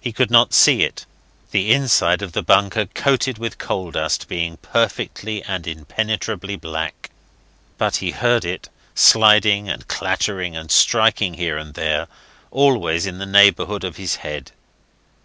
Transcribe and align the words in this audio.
He 0.00 0.10
could 0.10 0.28
not 0.28 0.52
see 0.52 0.82
it, 0.82 1.06
the 1.52 1.70
inside 1.72 2.20
of 2.20 2.32
the 2.32 2.42
bunker 2.42 2.84
coated 2.86 3.38
with 3.38 3.58
coal 3.58 3.92
dust 3.92 4.26
being 4.26 4.56
perfectly 4.56 5.40
and 5.44 5.68
impenetrably 5.68 6.56
black; 6.56 7.10
but 7.78 7.94
he 7.98 8.10
heard 8.10 8.44
it 8.44 8.68
sliding 8.96 9.68
and 9.68 9.86
clattering, 9.86 10.56
and 10.56 10.68
striking 10.68 11.34
here 11.34 11.58
and 11.58 11.74
there, 11.74 12.08
always 12.50 13.06
in 13.06 13.18
the 13.18 13.24
neighbourhood 13.24 13.84
of 13.84 13.98
his 13.98 14.16
head. 14.16 14.50